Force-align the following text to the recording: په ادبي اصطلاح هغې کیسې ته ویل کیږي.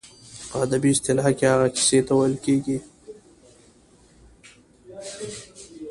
په 0.49 0.55
ادبي 0.65 0.89
اصطلاح 0.93 1.25
هغې 1.27 1.67
کیسې 1.75 1.99
ته 2.07 2.13
ویل 2.17 2.35
کیږي. 2.45 2.77